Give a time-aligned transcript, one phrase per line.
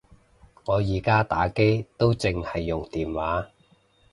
[0.65, 3.51] 我而家打機都剩係用電話